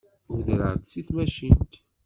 [0.33, 1.73] Udreɣ-d seg tmacint.